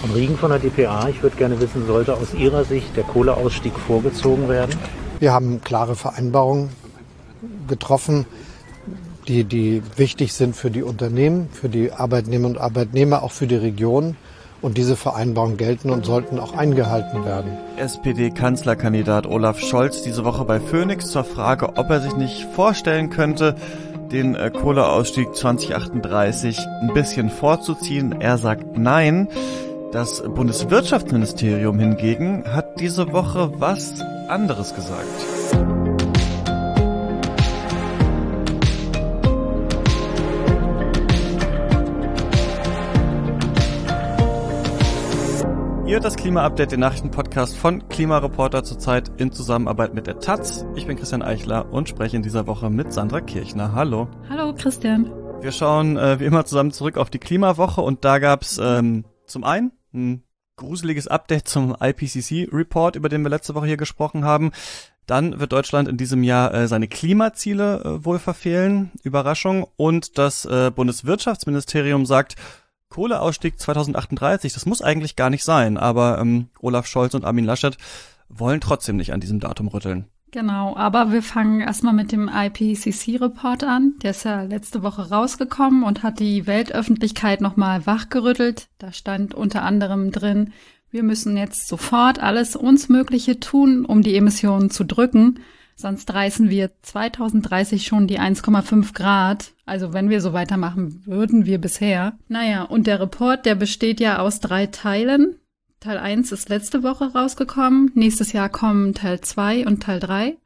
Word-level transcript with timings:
Von 0.00 0.12
Riegen 0.12 0.38
von 0.38 0.50
der 0.50 0.58
DPA, 0.58 1.08
ich 1.10 1.22
würde 1.22 1.36
gerne 1.36 1.60
wissen, 1.60 1.86
sollte 1.86 2.14
aus 2.14 2.32
Ihrer 2.32 2.64
Sicht 2.64 2.96
der 2.96 3.04
Kohleausstieg 3.04 3.74
vorgezogen 3.74 4.48
werden? 4.48 4.74
Wir 5.18 5.32
haben 5.32 5.60
klare 5.60 5.94
Vereinbarungen 5.94 6.70
getroffen, 7.68 8.24
die, 9.28 9.44
die 9.44 9.82
wichtig 9.96 10.32
sind 10.32 10.56
für 10.56 10.70
die 10.70 10.82
Unternehmen, 10.82 11.50
für 11.52 11.68
die 11.68 11.92
Arbeitnehmer 11.92 12.48
und 12.48 12.58
Arbeitnehmer, 12.58 13.22
auch 13.22 13.32
für 13.32 13.46
die 13.46 13.56
Region. 13.56 14.16
Und 14.62 14.76
diese 14.76 14.96
Vereinbarungen 14.96 15.56
gelten 15.56 15.88
und 15.88 16.04
sollten 16.04 16.38
auch 16.38 16.54
eingehalten 16.54 17.24
werden. 17.24 17.56
SPD-Kanzlerkandidat 17.78 19.26
Olaf 19.26 19.58
Scholz 19.58 20.02
diese 20.02 20.24
Woche 20.24 20.44
bei 20.44 20.60
Phoenix 20.60 21.06
zur 21.10 21.24
Frage, 21.24 21.76
ob 21.78 21.88
er 21.88 22.00
sich 22.00 22.14
nicht 22.16 22.44
vorstellen 22.54 23.08
könnte, 23.08 23.54
den 24.12 24.34
äh, 24.34 24.50
Kohleausstieg 24.50 25.34
2038 25.34 26.58
ein 26.82 26.92
bisschen 26.92 27.30
vorzuziehen. 27.30 28.20
Er 28.20 28.36
sagt 28.36 28.76
nein. 28.76 29.28
Das 29.92 30.22
Bundeswirtschaftsministerium 30.22 31.76
hingegen 31.80 32.44
hat 32.46 32.78
diese 32.78 33.12
Woche 33.12 33.50
was 33.58 34.00
anderes 34.28 34.72
gesagt. 34.72 35.04
Ihr 45.86 45.98
das 45.98 46.14
Klima-Update, 46.14 46.70
den 46.70 46.78
Nachrichtenpodcast 46.78 47.56
von 47.56 47.88
Klimareporter 47.88 48.62
zurzeit 48.62 49.10
in 49.16 49.32
Zusammenarbeit 49.32 49.92
mit 49.92 50.06
der 50.06 50.20
Taz. 50.20 50.64
Ich 50.76 50.86
bin 50.86 50.96
Christian 50.96 51.22
Eichler 51.22 51.72
und 51.72 51.88
spreche 51.88 52.14
in 52.14 52.22
dieser 52.22 52.46
Woche 52.46 52.70
mit 52.70 52.92
Sandra 52.92 53.20
Kirchner. 53.20 53.74
Hallo. 53.74 54.06
Hallo 54.28 54.54
Christian. 54.54 55.10
Wir 55.40 55.50
schauen 55.50 55.96
äh, 55.96 56.20
wie 56.20 56.26
immer 56.26 56.44
zusammen 56.44 56.70
zurück 56.70 56.96
auf 56.96 57.10
die 57.10 57.18
Klimawoche 57.18 57.80
und 57.80 58.04
da 58.04 58.20
gab's 58.20 58.60
ähm, 58.62 59.04
zum 59.26 59.42
einen 59.42 59.72
ein 59.92 60.22
gruseliges 60.56 61.08
Update 61.08 61.48
zum 61.48 61.76
IPCC-Report, 61.80 62.96
über 62.96 63.08
den 63.08 63.22
wir 63.22 63.30
letzte 63.30 63.54
Woche 63.54 63.66
hier 63.66 63.76
gesprochen 63.76 64.24
haben. 64.24 64.52
Dann 65.06 65.40
wird 65.40 65.52
Deutschland 65.52 65.88
in 65.88 65.96
diesem 65.96 66.22
Jahr 66.22 66.54
äh, 66.54 66.68
seine 66.68 66.86
Klimaziele 66.86 67.80
äh, 67.82 68.04
wohl 68.04 68.18
verfehlen. 68.18 68.92
Überraschung. 69.02 69.66
Und 69.76 70.18
das 70.18 70.44
äh, 70.44 70.70
Bundeswirtschaftsministerium 70.70 72.06
sagt, 72.06 72.36
Kohleausstieg 72.90 73.58
2038, 73.58 74.52
das 74.52 74.66
muss 74.66 74.82
eigentlich 74.82 75.16
gar 75.16 75.30
nicht 75.30 75.44
sein, 75.44 75.78
aber 75.78 76.18
ähm, 76.18 76.48
Olaf 76.60 76.86
Scholz 76.86 77.14
und 77.14 77.24
Armin 77.24 77.44
Laschet 77.44 77.76
wollen 78.28 78.60
trotzdem 78.60 78.96
nicht 78.96 79.12
an 79.12 79.20
diesem 79.20 79.40
Datum 79.40 79.68
rütteln. 79.68 80.06
Genau, 80.32 80.76
aber 80.76 81.12
wir 81.12 81.22
fangen 81.22 81.60
erstmal 81.60 81.92
mit 81.92 82.12
dem 82.12 82.30
IPCC-Report 82.32 83.64
an. 83.64 83.94
Der 84.02 84.12
ist 84.12 84.24
ja 84.24 84.42
letzte 84.42 84.82
Woche 84.82 85.10
rausgekommen 85.10 85.82
und 85.82 86.04
hat 86.04 86.20
die 86.20 86.46
Weltöffentlichkeit 86.46 87.40
nochmal 87.40 87.84
wachgerüttelt. 87.86 88.68
Da 88.78 88.92
stand 88.92 89.34
unter 89.34 89.62
anderem 89.62 90.12
drin, 90.12 90.52
wir 90.92 91.02
müssen 91.02 91.36
jetzt 91.36 91.68
sofort 91.68 92.20
alles 92.20 92.56
uns 92.56 92.88
Mögliche 92.88 93.38
tun, 93.38 93.84
um 93.84 94.02
die 94.02 94.16
Emissionen 94.16 94.70
zu 94.70 94.84
drücken. 94.84 95.40
Sonst 95.76 96.12
reißen 96.12 96.50
wir 96.50 96.70
2030 96.82 97.86
schon 97.86 98.06
die 98.06 98.20
1,5 98.20 98.92
Grad. 98.92 99.52
Also 99.64 99.92
wenn 99.92 100.10
wir 100.10 100.20
so 100.20 100.32
weitermachen 100.32 101.06
würden 101.06 101.46
wir 101.46 101.58
bisher. 101.58 102.18
Naja, 102.28 102.64
und 102.64 102.86
der 102.86 103.00
Report, 103.00 103.46
der 103.46 103.54
besteht 103.54 103.98
ja 104.00 104.18
aus 104.18 104.40
drei 104.40 104.66
Teilen. 104.66 105.36
Teil 105.80 105.96
1 105.96 106.30
ist 106.32 106.50
letzte 106.50 106.82
Woche 106.82 107.14
rausgekommen. 107.14 107.90
Nächstes 107.94 108.32
Jahr 108.32 108.50
kommen 108.50 108.92
Teil 108.92 109.22
2 109.22 109.66
und 109.66 109.82
Teil 109.82 109.98
3. 109.98 110.36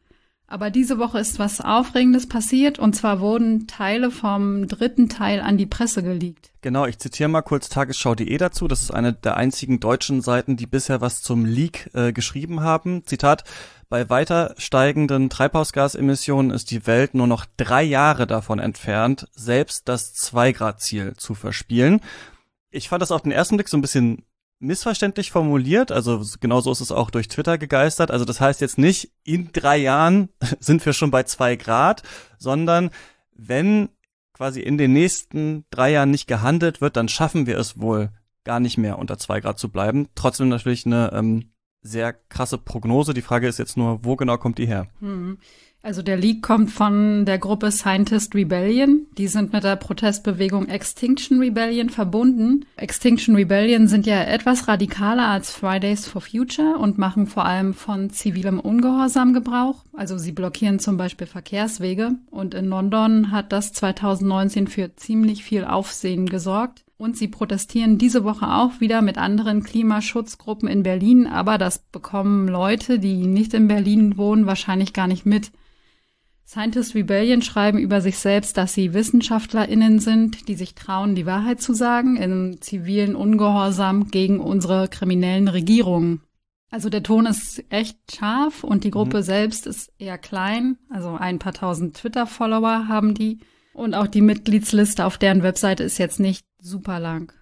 Aber 0.46 0.70
diese 0.70 0.98
Woche 0.98 1.18
ist 1.18 1.40
was 1.40 1.60
Aufregendes 1.60 2.28
passiert 2.28 2.78
und 2.78 2.94
zwar 2.94 3.18
wurden 3.18 3.66
Teile 3.66 4.12
vom 4.12 4.68
dritten 4.68 5.08
Teil 5.08 5.40
an 5.40 5.58
die 5.58 5.66
Presse 5.66 6.04
geleakt. 6.04 6.52
Genau, 6.60 6.86
ich 6.86 7.00
zitiere 7.00 7.28
mal 7.28 7.42
kurz 7.42 7.68
tagesschau.de 7.68 8.38
dazu. 8.38 8.68
Das 8.68 8.82
ist 8.82 8.92
eine 8.92 9.12
der 9.12 9.36
einzigen 9.36 9.80
deutschen 9.80 10.20
Seiten, 10.20 10.56
die 10.56 10.66
bisher 10.66 11.00
was 11.00 11.20
zum 11.20 11.44
Leak 11.44 11.90
äh, 11.94 12.12
geschrieben 12.12 12.60
haben. 12.60 13.04
Zitat, 13.04 13.42
bei 13.88 14.08
weiter 14.10 14.54
steigenden 14.56 15.30
Treibhausgasemissionen 15.30 16.52
ist 16.52 16.70
die 16.70 16.86
Welt 16.86 17.14
nur 17.14 17.26
noch 17.26 17.44
drei 17.56 17.82
Jahre 17.82 18.28
davon 18.28 18.60
entfernt, 18.60 19.26
selbst 19.34 19.88
das 19.88 20.14
Zwei-Grad-Ziel 20.14 21.14
zu 21.16 21.34
verspielen. 21.34 22.00
Ich 22.70 22.88
fand 22.88 23.02
das 23.02 23.10
auf 23.10 23.22
den 23.22 23.32
ersten 23.32 23.56
Blick 23.56 23.68
so 23.68 23.76
ein 23.76 23.82
bisschen 23.82 24.24
missverständlich 24.64 25.30
formuliert, 25.30 25.92
also 25.92 26.22
genau 26.40 26.60
so 26.60 26.72
ist 26.72 26.80
es 26.80 26.92
auch 26.92 27.10
durch 27.10 27.28
Twitter 27.28 27.58
gegeistert. 27.58 28.10
Also 28.10 28.24
das 28.24 28.40
heißt 28.40 28.60
jetzt 28.60 28.78
nicht, 28.78 29.12
in 29.22 29.50
drei 29.52 29.76
Jahren 29.76 30.30
sind 30.60 30.84
wir 30.84 30.92
schon 30.92 31.10
bei 31.10 31.22
zwei 31.24 31.56
Grad, 31.56 32.02
sondern 32.38 32.90
wenn 33.34 33.90
quasi 34.32 34.60
in 34.60 34.78
den 34.78 34.92
nächsten 34.92 35.64
drei 35.70 35.92
Jahren 35.92 36.10
nicht 36.10 36.26
gehandelt 36.26 36.80
wird, 36.80 36.96
dann 36.96 37.08
schaffen 37.08 37.46
wir 37.46 37.58
es 37.58 37.80
wohl 37.80 38.10
gar 38.42 38.60
nicht 38.60 38.78
mehr 38.78 38.98
unter 38.98 39.16
zwei 39.18 39.40
Grad 39.40 39.58
zu 39.58 39.70
bleiben. 39.70 40.08
Trotzdem 40.14 40.48
natürlich 40.48 40.86
eine 40.86 41.12
ähm, 41.12 41.52
sehr 41.80 42.12
krasse 42.12 42.58
Prognose. 42.58 43.14
Die 43.14 43.22
Frage 43.22 43.46
ist 43.46 43.58
jetzt 43.58 43.76
nur, 43.76 44.04
wo 44.04 44.16
genau 44.16 44.38
kommt 44.38 44.58
die 44.58 44.66
her? 44.66 44.88
Hm. 45.00 45.38
Also 45.84 46.00
der 46.00 46.16
Leak 46.16 46.40
kommt 46.40 46.70
von 46.70 47.26
der 47.26 47.36
Gruppe 47.36 47.70
Scientist 47.70 48.34
Rebellion. 48.34 49.06
Die 49.18 49.28
sind 49.28 49.52
mit 49.52 49.64
der 49.64 49.76
Protestbewegung 49.76 50.66
Extinction 50.66 51.40
Rebellion 51.40 51.90
verbunden. 51.90 52.64
Extinction 52.76 53.36
Rebellion 53.36 53.86
sind 53.86 54.06
ja 54.06 54.22
etwas 54.22 54.66
radikaler 54.66 55.28
als 55.28 55.50
Fridays 55.50 56.06
for 56.06 56.22
Future 56.22 56.78
und 56.78 56.96
machen 56.96 57.26
vor 57.26 57.44
allem 57.44 57.74
von 57.74 58.08
zivilem 58.08 58.60
Ungehorsam 58.60 59.34
Gebrauch. 59.34 59.84
Also 59.92 60.16
sie 60.16 60.32
blockieren 60.32 60.78
zum 60.78 60.96
Beispiel 60.96 61.26
Verkehrswege. 61.26 62.12
Und 62.30 62.54
in 62.54 62.64
London 62.64 63.30
hat 63.30 63.52
das 63.52 63.74
2019 63.74 64.68
für 64.68 64.96
ziemlich 64.96 65.44
viel 65.44 65.66
Aufsehen 65.66 66.24
gesorgt. 66.24 66.82
Und 66.96 67.18
sie 67.18 67.28
protestieren 67.28 67.98
diese 67.98 68.24
Woche 68.24 68.48
auch 68.48 68.80
wieder 68.80 69.02
mit 69.02 69.18
anderen 69.18 69.62
Klimaschutzgruppen 69.62 70.66
in 70.66 70.82
Berlin, 70.82 71.26
aber 71.26 71.58
das 71.58 71.80
bekommen 71.92 72.48
Leute, 72.48 72.98
die 72.98 73.26
nicht 73.26 73.52
in 73.52 73.68
Berlin 73.68 74.16
wohnen, 74.16 74.46
wahrscheinlich 74.46 74.94
gar 74.94 75.08
nicht 75.08 75.26
mit. 75.26 75.50
Scientist 76.54 76.94
Rebellion 76.94 77.42
schreiben 77.42 77.78
über 77.78 78.00
sich 78.00 78.16
selbst, 78.16 78.56
dass 78.56 78.74
sie 78.74 78.94
WissenschaftlerInnen 78.94 79.98
sind, 79.98 80.46
die 80.46 80.54
sich 80.54 80.76
trauen, 80.76 81.16
die 81.16 81.26
Wahrheit 81.26 81.60
zu 81.60 81.74
sagen, 81.74 82.16
in 82.16 82.58
zivilen 82.60 83.16
Ungehorsam 83.16 84.12
gegen 84.12 84.38
unsere 84.38 84.86
kriminellen 84.86 85.48
Regierungen. 85.48 86.20
Also 86.70 86.90
der 86.90 87.02
Ton 87.02 87.26
ist 87.26 87.64
echt 87.70 87.98
scharf 88.14 88.62
und 88.62 88.84
die 88.84 88.92
Gruppe 88.92 89.16
mhm. 89.16 89.22
selbst 89.22 89.66
ist 89.66 89.92
eher 89.98 90.16
klein. 90.16 90.78
Also 90.90 91.16
ein 91.16 91.40
paar 91.40 91.54
tausend 91.54 91.96
Twitter-Follower 91.96 92.86
haben 92.86 93.14
die. 93.14 93.40
Und 93.72 93.94
auch 93.94 94.06
die 94.06 94.20
Mitgliedsliste 94.20 95.06
auf 95.06 95.18
deren 95.18 95.42
Webseite 95.42 95.82
ist 95.82 95.98
jetzt 95.98 96.20
nicht 96.20 96.46
super 96.60 97.00
lang. 97.00 97.32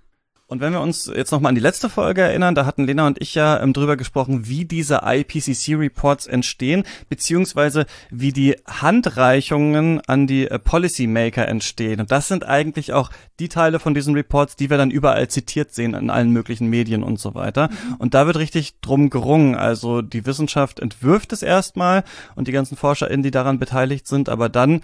Und 0.52 0.60
wenn 0.60 0.74
wir 0.74 0.82
uns 0.82 1.06
jetzt 1.06 1.30
nochmal 1.30 1.48
an 1.48 1.54
die 1.54 1.62
letzte 1.62 1.88
Folge 1.88 2.20
erinnern, 2.20 2.54
da 2.54 2.66
hatten 2.66 2.84
Lena 2.84 3.06
und 3.06 3.22
ich 3.22 3.34
ja 3.34 3.58
ähm, 3.62 3.72
drüber 3.72 3.96
gesprochen, 3.96 4.48
wie 4.48 4.66
diese 4.66 5.00
IPCC-Reports 5.02 6.26
entstehen, 6.26 6.84
beziehungsweise 7.08 7.86
wie 8.10 8.32
die 8.32 8.56
Handreichungen 8.66 10.02
an 10.06 10.26
die 10.26 10.50
äh, 10.50 10.58
Policymaker 10.58 11.48
entstehen. 11.48 12.00
Und 12.00 12.12
das 12.12 12.28
sind 12.28 12.44
eigentlich 12.44 12.92
auch 12.92 13.08
die 13.40 13.48
Teile 13.48 13.78
von 13.78 13.94
diesen 13.94 14.12
Reports, 14.12 14.54
die 14.54 14.68
wir 14.68 14.76
dann 14.76 14.90
überall 14.90 15.26
zitiert 15.28 15.72
sehen 15.72 15.94
in 15.94 16.10
allen 16.10 16.32
möglichen 16.32 16.68
Medien 16.68 17.02
und 17.02 17.18
so 17.18 17.34
weiter. 17.34 17.70
Mhm. 17.70 17.94
Und 17.94 18.12
da 18.12 18.26
wird 18.26 18.36
richtig 18.36 18.78
drum 18.82 19.08
gerungen. 19.08 19.54
Also 19.54 20.02
die 20.02 20.26
Wissenschaft 20.26 20.80
entwirft 20.80 21.32
es 21.32 21.42
erstmal 21.42 22.04
und 22.36 22.46
die 22.46 22.52
ganzen 22.52 22.76
ForscherInnen, 22.76 23.22
die 23.22 23.30
daran 23.30 23.58
beteiligt 23.58 24.06
sind, 24.06 24.28
aber 24.28 24.50
dann 24.50 24.82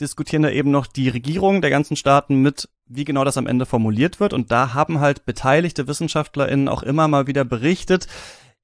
diskutieren 0.00 0.42
da 0.42 0.50
eben 0.50 0.70
noch 0.70 0.86
die 0.86 1.08
Regierungen 1.08 1.60
der 1.60 1.70
ganzen 1.70 1.96
Staaten 1.96 2.40
mit, 2.40 2.68
wie 2.86 3.04
genau 3.04 3.24
das 3.24 3.36
am 3.36 3.46
Ende 3.46 3.66
formuliert 3.66 4.20
wird. 4.20 4.32
Und 4.32 4.50
da 4.50 4.74
haben 4.74 5.00
halt 5.00 5.24
beteiligte 5.24 5.88
WissenschaftlerInnen 5.88 6.68
auch 6.68 6.82
immer 6.82 7.08
mal 7.08 7.26
wieder 7.26 7.44
berichtet, 7.44 8.06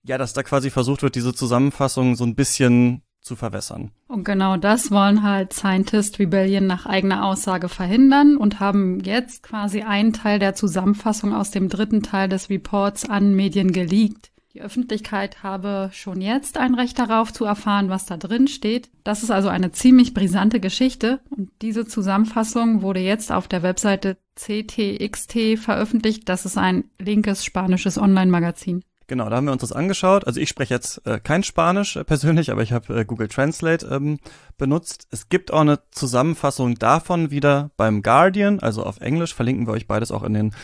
ja, 0.02 0.18
dass 0.18 0.34
da 0.34 0.42
quasi 0.42 0.70
versucht 0.70 1.02
wird, 1.02 1.14
diese 1.14 1.34
Zusammenfassung 1.34 2.14
so 2.14 2.24
ein 2.24 2.34
bisschen 2.34 3.02
zu 3.24 3.36
verwässern. 3.36 3.90
Und 4.06 4.24
genau 4.24 4.58
das 4.58 4.90
wollen 4.90 5.22
halt 5.22 5.54
Scientist 5.54 6.18
Rebellion 6.18 6.66
nach 6.66 6.84
eigener 6.84 7.24
Aussage 7.24 7.70
verhindern 7.70 8.36
und 8.36 8.60
haben 8.60 9.00
jetzt 9.00 9.42
quasi 9.42 9.80
einen 9.82 10.12
Teil 10.12 10.38
der 10.38 10.54
Zusammenfassung 10.54 11.34
aus 11.34 11.50
dem 11.50 11.70
dritten 11.70 12.02
Teil 12.02 12.28
des 12.28 12.50
Reports 12.50 13.08
an 13.08 13.34
Medien 13.34 13.72
geleakt. 13.72 14.30
Die 14.54 14.62
Öffentlichkeit 14.62 15.42
habe 15.42 15.90
schon 15.92 16.20
jetzt 16.20 16.58
ein 16.58 16.76
Recht 16.76 16.96
darauf 17.00 17.32
zu 17.32 17.44
erfahren, 17.44 17.88
was 17.88 18.06
da 18.06 18.16
drin 18.16 18.46
steht. 18.46 18.88
Das 19.02 19.24
ist 19.24 19.32
also 19.32 19.48
eine 19.48 19.72
ziemlich 19.72 20.14
brisante 20.14 20.60
Geschichte 20.60 21.18
und 21.28 21.50
diese 21.60 21.88
Zusammenfassung 21.88 22.80
wurde 22.80 23.00
jetzt 23.00 23.32
auf 23.32 23.48
der 23.48 23.64
Webseite 23.64 24.16
CTXT 24.36 25.58
veröffentlicht. 25.58 26.28
Das 26.28 26.46
ist 26.46 26.56
ein 26.56 26.84
linkes 27.00 27.44
spanisches 27.44 27.98
Online-Magazin. 27.98 28.84
Genau, 29.06 29.28
da 29.28 29.36
haben 29.36 29.46
wir 29.46 29.52
uns 29.52 29.60
das 29.60 29.72
angeschaut. 29.72 30.26
Also 30.26 30.40
ich 30.40 30.48
spreche 30.48 30.72
jetzt 30.72 31.06
äh, 31.06 31.18
kein 31.18 31.42
Spanisch 31.42 31.96
äh, 31.96 32.04
persönlich, 32.04 32.50
aber 32.50 32.62
ich 32.62 32.72
habe 32.72 33.00
äh, 33.00 33.04
Google 33.04 33.28
Translate 33.28 33.86
ähm, 33.86 34.18
benutzt. 34.56 35.08
Es 35.10 35.28
gibt 35.28 35.52
auch 35.52 35.60
eine 35.60 35.80
Zusammenfassung 35.90 36.76
davon 36.76 37.30
wieder 37.30 37.70
beim 37.76 38.02
Guardian, 38.02 38.60
also 38.60 38.82
auf 38.82 39.00
Englisch. 39.00 39.34
Verlinken 39.34 39.66
wir 39.66 39.72
euch 39.72 39.86
beides 39.86 40.10
auch 40.10 40.22
in 40.22 40.32
den 40.32 40.54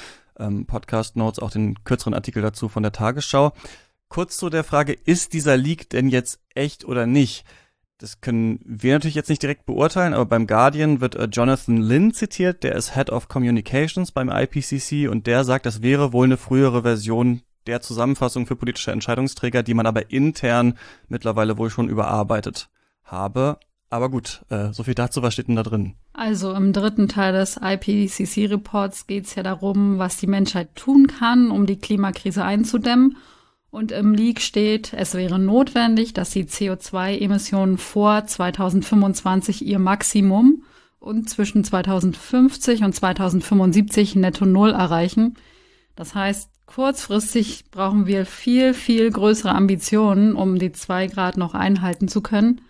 ähm, 0.40 0.66
Podcast 0.66 1.16
Notes 1.16 1.38
auch 1.38 1.50
den 1.50 1.84
kürzeren 1.84 2.14
Artikel 2.14 2.42
dazu 2.42 2.68
von 2.68 2.82
der 2.82 2.92
Tagesschau. 2.92 3.52
Kurz 4.08 4.36
zu 4.36 4.50
der 4.50 4.64
Frage, 4.64 4.92
ist 4.92 5.32
dieser 5.34 5.56
Leak 5.56 5.88
denn 5.90 6.08
jetzt 6.08 6.40
echt 6.54 6.84
oder 6.84 7.06
nicht? 7.06 7.44
Das 7.98 8.22
können 8.22 8.60
wir 8.64 8.94
natürlich 8.94 9.14
jetzt 9.14 9.28
nicht 9.28 9.42
direkt 9.42 9.66
beurteilen, 9.66 10.14
aber 10.14 10.24
beim 10.24 10.46
Guardian 10.46 11.02
wird 11.02 11.16
äh, 11.16 11.28
Jonathan 11.30 11.76
Lynn 11.76 12.14
zitiert, 12.14 12.62
der 12.64 12.74
ist 12.74 12.94
Head 12.94 13.10
of 13.10 13.28
Communications 13.28 14.10
beim 14.10 14.30
IPCC 14.30 15.08
und 15.10 15.26
der 15.26 15.44
sagt, 15.44 15.66
das 15.66 15.82
wäre 15.82 16.12
wohl 16.12 16.24
eine 16.24 16.38
frühere 16.38 16.82
Version 16.82 17.42
der 17.66 17.82
Zusammenfassung 17.82 18.46
für 18.46 18.56
politische 18.56 18.90
Entscheidungsträger, 18.90 19.62
die 19.62 19.74
man 19.74 19.86
aber 19.86 20.10
intern 20.10 20.78
mittlerweile 21.08 21.58
wohl 21.58 21.68
schon 21.68 21.90
überarbeitet 21.90 22.70
habe. 23.04 23.58
Aber 23.90 24.08
gut, 24.08 24.46
äh, 24.48 24.72
so 24.72 24.82
viel 24.82 24.94
dazu, 24.94 25.22
was 25.22 25.34
steht 25.34 25.48
denn 25.48 25.56
da 25.56 25.62
drin? 25.62 25.96
Also 26.12 26.52
im 26.52 26.72
dritten 26.72 27.08
Teil 27.08 27.32
des 27.32 27.58
IPCC-Reports 27.62 29.06
geht 29.06 29.26
es 29.26 29.34
ja 29.36 29.42
darum, 29.42 29.98
was 29.98 30.16
die 30.16 30.26
Menschheit 30.26 30.74
tun 30.74 31.06
kann, 31.06 31.50
um 31.50 31.66
die 31.66 31.78
Klimakrise 31.78 32.44
einzudämmen. 32.44 33.16
Und 33.70 33.92
im 33.92 34.14
Leak 34.14 34.40
steht, 34.40 34.92
es 34.92 35.14
wäre 35.14 35.38
notwendig, 35.38 36.12
dass 36.12 36.30
die 36.30 36.44
CO2-Emissionen 36.44 37.78
vor 37.78 38.26
2025 38.26 39.64
ihr 39.64 39.78
Maximum 39.78 40.64
und 40.98 41.30
zwischen 41.30 41.62
2050 41.62 42.82
und 42.82 42.94
2075 42.94 44.16
netto 44.16 44.44
Null 44.44 44.70
erreichen. 44.70 45.36
Das 45.94 46.16
heißt, 46.16 46.50
kurzfristig 46.66 47.70
brauchen 47.70 48.06
wir 48.06 48.26
viel, 48.26 48.74
viel 48.74 49.10
größere 49.10 49.54
Ambitionen, 49.54 50.34
um 50.34 50.58
die 50.58 50.72
zwei 50.72 51.06
Grad 51.06 51.36
noch 51.36 51.54
einhalten 51.54 52.08
zu 52.08 52.20
können. 52.22 52.60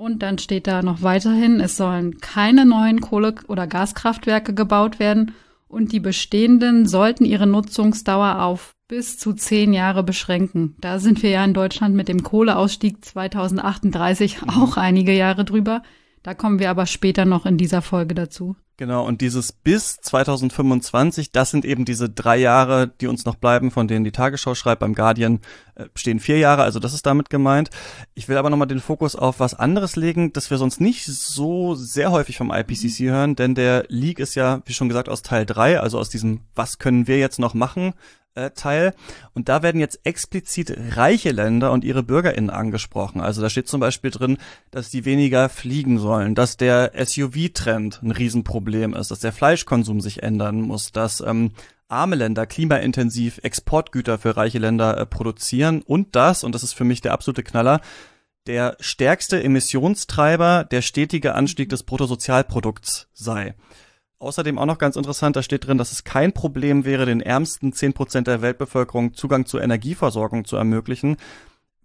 Und 0.00 0.22
dann 0.22 0.38
steht 0.38 0.66
da 0.66 0.80
noch 0.80 1.02
weiterhin, 1.02 1.60
es 1.60 1.76
sollen 1.76 2.20
keine 2.20 2.64
neuen 2.64 3.02
Kohle- 3.02 3.34
oder 3.48 3.66
Gaskraftwerke 3.66 4.54
gebaut 4.54 4.98
werden 4.98 5.34
und 5.68 5.92
die 5.92 6.00
bestehenden 6.00 6.86
sollten 6.86 7.26
ihre 7.26 7.46
Nutzungsdauer 7.46 8.40
auf 8.40 8.72
bis 8.88 9.18
zu 9.18 9.34
zehn 9.34 9.74
Jahre 9.74 10.02
beschränken. 10.02 10.74
Da 10.80 11.00
sind 11.00 11.22
wir 11.22 11.28
ja 11.28 11.44
in 11.44 11.52
Deutschland 11.52 11.94
mit 11.94 12.08
dem 12.08 12.22
Kohleausstieg 12.22 13.04
2038 13.04 14.38
auch 14.46 14.78
einige 14.78 15.12
Jahre 15.12 15.44
drüber. 15.44 15.82
Da 16.22 16.34
kommen 16.34 16.58
wir 16.58 16.70
aber 16.70 16.86
später 16.86 17.24
noch 17.24 17.46
in 17.46 17.56
dieser 17.56 17.80
Folge 17.80 18.14
dazu. 18.14 18.56
Genau, 18.80 19.06
und 19.06 19.20
dieses 19.20 19.52
bis 19.52 19.98
2025, 20.00 21.32
das 21.32 21.50
sind 21.50 21.66
eben 21.66 21.84
diese 21.84 22.08
drei 22.08 22.38
Jahre, 22.38 22.88
die 22.88 23.08
uns 23.08 23.26
noch 23.26 23.34
bleiben, 23.34 23.70
von 23.70 23.88
denen 23.88 24.06
die 24.06 24.10
Tagesschau 24.10 24.54
schreibt. 24.54 24.80
Beim 24.80 24.94
Guardian 24.94 25.40
äh, 25.74 25.84
stehen 25.94 26.18
vier 26.18 26.38
Jahre, 26.38 26.62
also 26.62 26.78
das 26.78 26.94
ist 26.94 27.04
damit 27.04 27.28
gemeint. 27.28 27.68
Ich 28.14 28.26
will 28.30 28.38
aber 28.38 28.48
nochmal 28.48 28.68
den 28.68 28.80
Fokus 28.80 29.16
auf 29.16 29.38
was 29.38 29.52
anderes 29.52 29.96
legen, 29.96 30.32
das 30.32 30.50
wir 30.50 30.56
sonst 30.56 30.80
nicht 30.80 31.04
so 31.04 31.74
sehr 31.74 32.10
häufig 32.10 32.38
vom 32.38 32.50
IPCC 32.50 33.10
hören, 33.10 33.36
denn 33.36 33.54
der 33.54 33.84
Leak 33.88 34.18
ist 34.18 34.34
ja, 34.34 34.62
wie 34.64 34.72
schon 34.72 34.88
gesagt, 34.88 35.10
aus 35.10 35.20
Teil 35.20 35.44
drei, 35.44 35.78
also 35.78 35.98
aus 35.98 36.08
diesem 36.08 36.40
Was 36.54 36.78
können 36.78 37.06
wir 37.06 37.18
jetzt 37.18 37.38
noch 37.38 37.52
machen 37.52 37.92
äh, 38.34 38.50
Teil. 38.50 38.94
Und 39.34 39.48
da 39.48 39.62
werden 39.62 39.80
jetzt 39.80 40.00
explizit 40.04 40.74
reiche 40.96 41.30
Länder 41.30 41.72
und 41.72 41.84
ihre 41.84 42.02
BürgerInnen 42.02 42.50
angesprochen. 42.50 43.20
Also 43.20 43.42
da 43.42 43.50
steht 43.50 43.68
zum 43.68 43.80
Beispiel 43.80 44.10
drin, 44.10 44.38
dass 44.70 44.90
die 44.90 45.04
weniger 45.04 45.48
fliegen 45.48 45.98
sollen, 45.98 46.34
dass 46.34 46.56
der 46.56 46.92
SUV-Trend 46.94 48.02
ein 48.02 48.10
Riesenproblem 48.10 48.94
ist, 48.94 49.10
dass 49.10 49.20
der 49.20 49.32
Fleischkonsum 49.32 50.00
sich 50.00 50.22
ändern 50.22 50.60
muss, 50.60 50.92
dass 50.92 51.20
ähm, 51.20 51.52
arme 51.88 52.16
Länder 52.16 52.46
klimaintensiv 52.46 53.40
Exportgüter 53.42 54.18
für 54.18 54.36
reiche 54.36 54.58
Länder 54.58 54.96
äh, 54.96 55.06
produzieren 55.06 55.82
und 55.82 56.14
das, 56.14 56.44
und 56.44 56.54
das 56.54 56.62
ist 56.62 56.72
für 56.72 56.84
mich 56.84 57.00
der 57.00 57.12
absolute 57.12 57.42
Knaller, 57.42 57.80
der 58.46 58.76
stärkste 58.80 59.42
Emissionstreiber 59.42 60.64
der 60.64 60.82
stetige 60.82 61.34
Anstieg 61.34 61.68
des 61.68 61.82
Bruttosozialprodukts 61.82 63.08
sei. 63.12 63.54
Außerdem 64.20 64.58
auch 64.58 64.66
noch 64.66 64.76
ganz 64.76 64.96
interessant, 64.96 65.34
da 65.34 65.42
steht 65.42 65.66
drin, 65.66 65.78
dass 65.78 65.92
es 65.92 66.04
kein 66.04 66.32
Problem 66.32 66.84
wäre, 66.84 67.06
den 67.06 67.22
ärmsten 67.22 67.72
zehn 67.72 67.94
Prozent 67.94 68.26
der 68.26 68.42
Weltbevölkerung 68.42 69.14
Zugang 69.14 69.46
zur 69.46 69.62
Energieversorgung 69.62 70.44
zu 70.44 70.56
ermöglichen, 70.56 71.16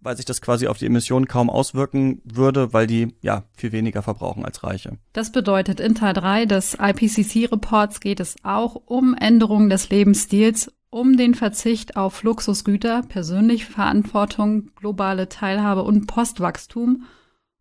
weil 0.00 0.18
sich 0.18 0.26
das 0.26 0.42
quasi 0.42 0.66
auf 0.66 0.76
die 0.76 0.84
Emissionen 0.84 1.28
kaum 1.28 1.48
auswirken 1.48 2.20
würde, 2.24 2.74
weil 2.74 2.86
die 2.86 3.14
ja 3.22 3.44
viel 3.56 3.72
weniger 3.72 4.02
verbrauchen 4.02 4.44
als 4.44 4.62
Reiche. 4.62 4.98
Das 5.14 5.32
bedeutet, 5.32 5.80
in 5.80 5.94
Teil 5.94 6.12
3 6.12 6.44
des 6.44 6.76
IPCC-Reports 6.78 8.00
geht 8.00 8.20
es 8.20 8.36
auch 8.42 8.82
um 8.84 9.14
Änderungen 9.14 9.70
des 9.70 9.88
Lebensstils, 9.88 10.70
um 10.90 11.16
den 11.16 11.34
Verzicht 11.34 11.96
auf 11.96 12.22
Luxusgüter, 12.22 13.00
persönliche 13.08 13.64
Verantwortung, 13.64 14.72
globale 14.76 15.30
Teilhabe 15.30 15.84
und 15.84 16.06
Postwachstum– 16.06 17.04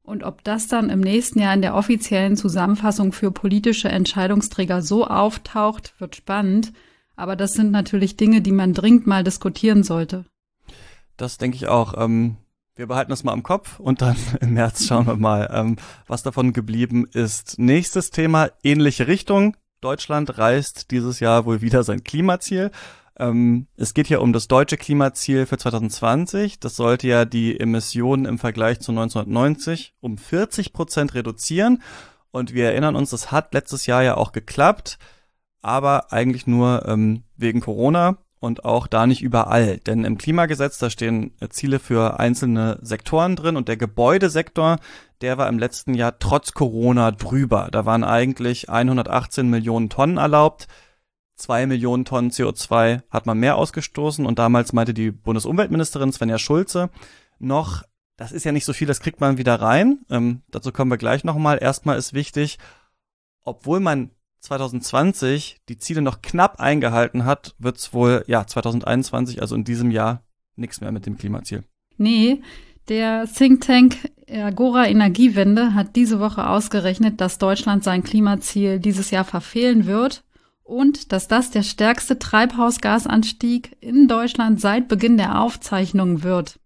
und 0.05 0.23
ob 0.23 0.43
das 0.43 0.67
dann 0.67 0.89
im 0.89 1.01
nächsten 1.01 1.39
Jahr 1.39 1.53
in 1.53 1.61
der 1.61 1.75
offiziellen 1.75 2.37
Zusammenfassung 2.37 3.11
für 3.11 3.31
politische 3.31 3.89
Entscheidungsträger 3.89 4.81
so 4.81 5.05
auftaucht, 5.07 5.93
wird 5.99 6.15
spannend. 6.15 6.73
Aber 7.15 7.35
das 7.35 7.53
sind 7.53 7.71
natürlich 7.71 8.17
Dinge, 8.17 8.41
die 8.41 8.51
man 8.51 8.73
dringend 8.73 9.07
mal 9.07 9.23
diskutieren 9.23 9.83
sollte. 9.83 10.25
Das 11.17 11.37
denke 11.37 11.55
ich 11.55 11.67
auch. 11.67 11.95
Ähm, 11.97 12.37
wir 12.75 12.87
behalten 12.87 13.09
das 13.09 13.23
mal 13.23 13.33
im 13.33 13.43
Kopf 13.43 13.79
und 13.79 14.01
dann 14.01 14.15
im 14.41 14.53
März 14.53 14.85
schauen 14.85 15.07
wir 15.07 15.15
mal, 15.15 15.49
ähm, 15.51 15.77
was 16.07 16.23
davon 16.23 16.53
geblieben 16.53 17.07
ist. 17.11 17.57
Nächstes 17.57 18.11
Thema, 18.11 18.49
ähnliche 18.63 19.07
Richtung. 19.07 19.57
Deutschland 19.81 20.37
reißt 20.37 20.91
dieses 20.91 21.19
Jahr 21.19 21.45
wohl 21.45 21.61
wieder 21.61 21.83
sein 21.83 22.03
Klimaziel. 22.03 22.71
Ähm, 23.17 23.67
es 23.77 23.93
geht 23.93 24.07
hier 24.07 24.21
um 24.21 24.33
das 24.33 24.47
deutsche 24.47 24.77
Klimaziel 24.77 25.45
für 25.45 25.57
2020. 25.57 26.59
Das 26.59 26.75
sollte 26.75 27.07
ja 27.07 27.25
die 27.25 27.59
Emissionen 27.59 28.25
im 28.25 28.37
Vergleich 28.37 28.79
zu 28.79 28.91
1990 28.91 29.95
um 30.01 30.17
40 30.17 30.73
Prozent 30.73 31.13
reduzieren. 31.13 31.81
Und 32.31 32.53
wir 32.53 32.65
erinnern 32.65 32.95
uns, 32.95 33.11
das 33.11 33.31
hat 33.31 33.53
letztes 33.53 33.85
Jahr 33.85 34.03
ja 34.03 34.17
auch 34.17 34.33
geklappt, 34.33 34.97
aber 35.61 36.11
eigentlich 36.11 36.47
nur 36.47 36.85
ähm, 36.85 37.23
wegen 37.37 37.61
Corona 37.61 38.17
und 38.39 38.65
auch 38.65 38.87
da 38.87 39.07
nicht 39.07 39.21
überall. 39.21 39.77
Denn 39.77 40.03
im 40.03 40.17
Klimagesetz, 40.17 40.77
da 40.77 40.89
stehen 40.89 41.31
Ziele 41.49 41.79
für 41.79 42.19
einzelne 42.19 42.77
Sektoren 42.81 43.37
drin 43.37 43.55
und 43.55 43.69
der 43.69 43.77
Gebäudesektor, 43.77 44.77
der 45.21 45.37
war 45.37 45.47
im 45.47 45.57
letzten 45.57 45.93
Jahr 45.93 46.19
trotz 46.19 46.51
Corona 46.51 47.11
drüber. 47.11 47.69
Da 47.71 47.85
waren 47.85 48.03
eigentlich 48.03 48.69
118 48.69 49.49
Millionen 49.49 49.89
Tonnen 49.89 50.17
erlaubt 50.17 50.67
zwei 51.35 51.65
Millionen 51.65 52.05
Tonnen 52.05 52.31
CO2 52.31 53.01
hat 53.09 53.25
man 53.25 53.39
mehr 53.39 53.57
ausgestoßen 53.57 54.25
und 54.25 54.39
damals 54.39 54.73
meinte 54.73 54.93
die 54.93 55.11
Bundesumweltministerin 55.11 56.11
Svenja 56.11 56.37
Schulze 56.37 56.89
noch, 57.39 57.83
das 58.17 58.31
ist 58.31 58.45
ja 58.45 58.51
nicht 58.51 58.65
so 58.65 58.73
viel, 58.73 58.87
das 58.87 59.01
kriegt 59.01 59.19
man 59.19 59.37
wieder 59.37 59.55
rein. 59.55 59.99
Ähm, 60.09 60.41
dazu 60.49 60.71
kommen 60.71 60.91
wir 60.91 60.97
gleich 60.97 61.23
nochmal. 61.23 61.59
Erstmal 61.61 61.97
ist 61.97 62.13
wichtig, 62.13 62.57
obwohl 63.43 63.79
man 63.79 64.11
2020 64.39 65.57
die 65.67 65.77
Ziele 65.77 66.01
noch 66.01 66.21
knapp 66.21 66.59
eingehalten 66.59 67.25
hat, 67.25 67.55
wird's 67.59 67.93
wohl, 67.93 68.23
ja, 68.27 68.47
2021, 68.47 69.41
also 69.41 69.55
in 69.55 69.63
diesem 69.63 69.91
Jahr, 69.91 70.23
nichts 70.55 70.81
mehr 70.81 70.91
mit 70.91 71.05
dem 71.05 71.17
Klimaziel. 71.17 71.63
Nee, 71.97 72.41
der 72.87 73.27
Think 73.27 73.61
Tank 73.61 73.97
Agora 74.29 74.87
Energiewende 74.87 75.73
hat 75.73 75.95
diese 75.95 76.19
Woche 76.19 76.47
ausgerechnet, 76.47 77.19
dass 77.19 77.37
Deutschland 77.37 77.83
sein 77.83 78.03
Klimaziel 78.03 78.79
dieses 78.79 79.11
Jahr 79.11 79.25
verfehlen 79.25 79.85
wird 79.85 80.23
und 80.65 81.11
dass 81.13 81.27
das 81.27 81.51
der 81.51 81.63
stärkste 81.63 82.19
Treibhausgasanstieg 82.19 83.77
in 83.79 84.07
Deutschland 84.07 84.59
seit 84.59 84.87
Beginn 84.87 85.15
der 85.15 85.39
Aufzeichnung 85.39 86.23
wird, 86.23 86.59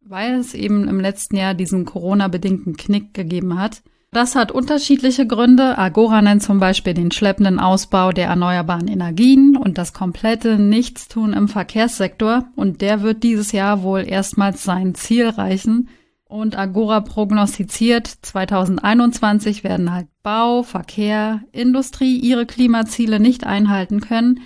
weil 0.00 0.36
es 0.36 0.54
eben 0.54 0.88
im 0.88 1.00
letzten 1.00 1.36
Jahr 1.36 1.52
diesen 1.52 1.84
Corona-bedingten 1.84 2.76
Knick 2.76 3.12
gegeben 3.12 3.58
hat. 3.58 3.82
Das 4.12 4.36
hat 4.36 4.52
unterschiedliche 4.52 5.26
Gründe. 5.26 5.76
Agora 5.76 6.22
nennt 6.22 6.42
zum 6.42 6.60
Beispiel 6.60 6.94
den 6.94 7.10
schleppenden 7.10 7.58
Ausbau 7.58 8.12
der 8.12 8.26
erneuerbaren 8.28 8.86
Energien 8.86 9.56
und 9.56 9.76
das 9.76 9.92
komplette 9.92 10.58
Nichtstun 10.58 11.32
im 11.32 11.48
Verkehrssektor 11.48 12.44
und 12.54 12.80
der 12.80 13.02
wird 13.02 13.22
dieses 13.22 13.52
Jahr 13.52 13.82
wohl 13.82 14.06
erstmals 14.06 14.62
sein 14.62 14.94
Ziel 14.94 15.28
reichen, 15.28 15.88
und 16.32 16.56
Agora 16.56 17.02
prognostiziert, 17.02 18.06
2021 18.06 19.64
werden 19.64 19.92
halt 19.92 20.06
Bau, 20.22 20.62
Verkehr, 20.62 21.42
Industrie 21.52 22.16
ihre 22.16 22.46
Klimaziele 22.46 23.20
nicht 23.20 23.44
einhalten 23.44 24.00
können. 24.00 24.40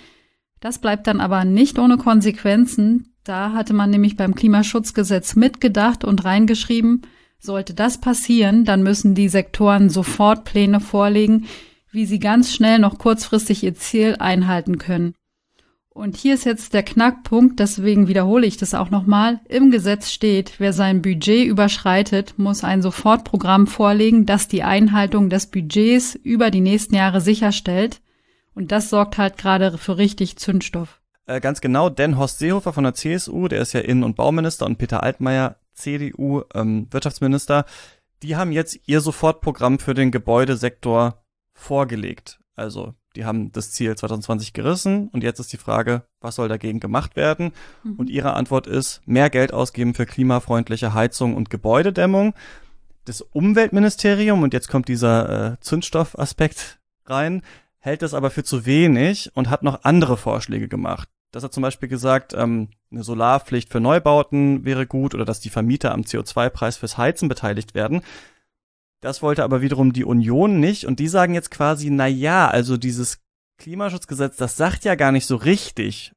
Das 0.59 0.79
bleibt 0.79 1.07
dann 1.07 1.21
aber 1.21 1.45
nicht 1.45 1.79
ohne 1.79 1.97
Konsequenzen. 1.97 3.13
Da 3.23 3.53
hatte 3.53 3.73
man 3.73 3.89
nämlich 3.89 4.17
beim 4.17 4.35
Klimaschutzgesetz 4.35 5.37
mitgedacht 5.37 6.03
und 6.03 6.25
reingeschrieben, 6.25 7.03
sollte 7.39 7.73
das 7.73 8.01
passieren, 8.01 8.65
dann 8.65 8.83
müssen 8.83 9.15
die 9.15 9.29
Sektoren 9.29 9.89
sofort 9.89 10.43
Pläne 10.43 10.81
vorlegen, 10.81 11.45
wie 11.91 12.05
sie 12.05 12.19
ganz 12.19 12.53
schnell 12.53 12.79
noch 12.79 12.97
kurzfristig 12.97 13.63
ihr 13.63 13.75
Ziel 13.75 14.17
einhalten 14.19 14.77
können. 14.77 15.13
Und 15.97 16.15
hier 16.15 16.35
ist 16.35 16.45
jetzt 16.45 16.75
der 16.75 16.83
Knackpunkt, 16.83 17.59
deswegen 17.59 18.07
wiederhole 18.07 18.45
ich 18.45 18.57
das 18.57 18.75
auch 18.75 18.91
nochmal. 18.91 19.39
Im 19.49 19.71
Gesetz 19.71 20.11
steht, 20.11 20.59
wer 20.59 20.71
sein 20.71 21.01
Budget 21.01 21.47
überschreitet, 21.47 22.35
muss 22.37 22.63
ein 22.63 22.83
Sofortprogramm 22.83 23.65
vorlegen, 23.65 24.27
das 24.27 24.47
die 24.47 24.61
Einhaltung 24.61 25.31
des 25.31 25.47
Budgets 25.47 26.13
über 26.13 26.51
die 26.51 26.61
nächsten 26.61 26.93
Jahre 26.93 27.19
sicherstellt. 27.19 27.99
Und 28.53 28.71
das 28.71 28.91
sorgt 28.91 29.17
halt 29.17 29.39
gerade 29.39 29.79
für 29.79 29.97
richtig 29.97 30.37
Zündstoff. 30.37 31.01
Äh, 31.25 31.41
ganz 31.41 31.61
genau, 31.61 31.89
denn 31.89 32.15
Horst 32.15 32.37
Seehofer 32.37 32.73
von 32.73 32.83
der 32.83 32.93
CSU, 32.93 33.47
der 33.47 33.63
ist 33.63 33.73
ja 33.73 33.79
Innen- 33.79 34.03
und 34.03 34.15
Bauminister, 34.15 34.67
und 34.67 34.77
Peter 34.77 35.01
Altmaier, 35.01 35.55
CDU, 35.73 36.43
ähm, 36.53 36.85
Wirtschaftsminister, 36.91 37.65
die 38.21 38.35
haben 38.35 38.51
jetzt 38.51 38.81
ihr 38.85 39.01
Sofortprogramm 39.01 39.79
für 39.79 39.95
den 39.95 40.11
Gebäudesektor 40.11 41.23
vorgelegt. 41.55 42.39
Also 42.55 42.93
die 43.17 43.25
haben 43.25 43.51
das 43.51 43.71
Ziel 43.71 43.95
2020 43.95 44.53
gerissen 44.53 45.09
und 45.09 45.23
jetzt 45.23 45.39
ist 45.39 45.51
die 45.51 45.57
Frage, 45.57 46.03
was 46.21 46.35
soll 46.35 46.47
dagegen 46.47 46.79
gemacht 46.79 47.15
werden? 47.15 47.51
Mhm. 47.83 47.95
Und 47.95 48.09
ihre 48.11 48.33
Antwort 48.35 48.67
ist, 48.67 49.01
mehr 49.07 49.31
Geld 49.31 49.53
ausgeben 49.53 49.95
für 49.95 50.05
klimafreundliche 50.05 50.93
Heizung 50.93 51.35
und 51.35 51.49
Gebäudedämmung. 51.49 52.35
Das 53.05 53.21
Umweltministerium, 53.21 54.43
und 54.43 54.53
jetzt 54.53 54.69
kommt 54.69 54.87
dieser 54.87 55.53
äh, 55.53 55.59
Zündstoffaspekt 55.61 56.79
rein, 57.05 57.41
hält 57.79 58.03
das 58.03 58.13
aber 58.13 58.29
für 58.29 58.43
zu 58.43 58.67
wenig 58.67 59.31
und 59.33 59.49
hat 59.49 59.63
noch 59.63 59.83
andere 59.83 60.15
Vorschläge 60.15 60.67
gemacht. 60.67 61.09
Das 61.31 61.43
hat 61.43 61.53
zum 61.53 61.63
Beispiel 61.63 61.89
gesagt, 61.89 62.33
ähm, 62.33 62.69
eine 62.91 63.03
Solarpflicht 63.03 63.71
für 63.71 63.79
Neubauten 63.79 64.63
wäre 64.63 64.85
gut 64.85 65.15
oder 65.15 65.25
dass 65.25 65.39
die 65.39 65.49
Vermieter 65.49 65.91
am 65.91 66.01
CO2-Preis 66.01 66.77
fürs 66.77 66.97
Heizen 66.97 67.29
beteiligt 67.29 67.73
werden. 67.73 68.01
Das 69.01 69.21
wollte 69.21 69.43
aber 69.43 69.61
wiederum 69.61 69.93
die 69.93 70.05
Union 70.05 70.59
nicht 70.59 70.85
und 70.85 70.99
die 70.99 71.07
sagen 71.07 71.33
jetzt 71.33 71.51
quasi, 71.51 71.89
na 71.89 72.07
ja, 72.07 72.47
also 72.47 72.77
dieses 72.77 73.19
Klimaschutzgesetz, 73.59 74.37
das 74.37 74.57
sagt 74.57 74.85
ja 74.85 74.95
gar 74.95 75.11
nicht 75.11 75.25
so 75.25 75.35
richtig, 75.35 76.13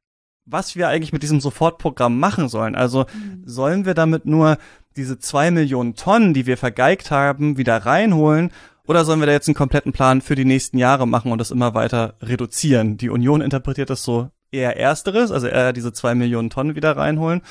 was 0.47 0.77
wir 0.77 0.89
eigentlich 0.89 1.13
mit 1.13 1.23
diesem 1.23 1.41
Sofortprogramm 1.41 2.19
machen 2.19 2.49
sollen. 2.49 2.75
Also 2.75 3.07
mhm. 3.13 3.43
sollen 3.45 3.85
wir 3.85 3.95
damit 3.95 4.27
nur 4.27 4.57
diese 4.97 5.19
zwei 5.19 5.51
Millionen 5.51 5.95
Tonnen, 5.95 6.35
die 6.35 6.47
wir 6.47 6.57
vergeigt 6.57 7.11
haben, 7.11 7.57
wieder 7.57 7.77
reinholen 7.77 8.51
oder 8.87 9.05
sollen 9.05 9.21
wir 9.21 9.27
da 9.27 9.33
jetzt 9.33 9.49
einen 9.49 9.55
kompletten 9.55 9.93
Plan 9.93 10.21
für 10.21 10.35
die 10.35 10.45
nächsten 10.45 10.79
Jahre 10.79 11.07
machen 11.07 11.31
und 11.33 11.39
das 11.39 11.51
immer 11.51 11.75
weiter 11.75 12.15
reduzieren? 12.21 12.97
Die 12.97 13.11
Union 13.11 13.41
interpretiert 13.41 13.91
das 13.91 14.03
so 14.03 14.31
eher 14.51 14.77
ersteres, 14.77 15.31
also 15.31 15.47
eher 15.47 15.73
diese 15.73 15.93
zwei 15.93 16.15
Millionen 16.15 16.51
Tonnen 16.51 16.75
wieder 16.75 16.97
reinholen 16.97 17.43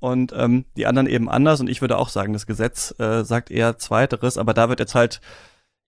und 0.00 0.32
ähm, 0.36 0.64
die 0.76 0.86
anderen 0.86 1.08
eben 1.08 1.28
anders. 1.28 1.60
Und 1.60 1.68
ich 1.68 1.80
würde 1.80 1.98
auch 1.98 2.08
sagen, 2.08 2.32
das 2.32 2.46
Gesetz 2.46 2.94
äh, 2.98 3.24
sagt 3.24 3.50
eher 3.50 3.78
zweiteres, 3.78 4.38
aber 4.38 4.54
da 4.54 4.68
wird 4.68 4.80
jetzt 4.80 4.94
halt 4.94 5.20